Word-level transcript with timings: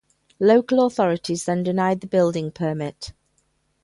Local 0.39 0.83
authorities 0.87 1.45
then 1.45 1.61
denied 1.61 2.01
the 2.01 2.07
building 2.07 2.49
permit. 2.51 3.13